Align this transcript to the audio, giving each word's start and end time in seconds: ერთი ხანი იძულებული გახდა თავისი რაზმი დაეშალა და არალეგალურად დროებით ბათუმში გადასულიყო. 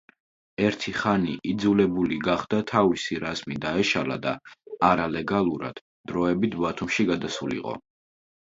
ერთი 0.67 0.91
ხანი 0.99 1.33
იძულებული 1.51 2.17
გახდა 2.27 2.61
თავისი 2.71 3.19
რაზმი 3.25 3.59
დაეშალა 3.67 4.19
და 4.25 4.33
არალეგალურად 4.91 5.85
დროებით 6.13 6.61
ბათუმში 6.65 7.07
გადასულიყო. 7.13 7.81